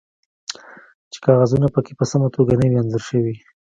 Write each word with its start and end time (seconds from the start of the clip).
چې 1.11 1.17
کاغذونه 1.25 1.67
پکې 1.75 1.93
په 1.99 2.05
سمه 2.11 2.27
توګه 2.35 2.53
نه 2.61 2.65
وي 2.69 2.77
انځور 2.81 3.03
شوي 3.09 3.35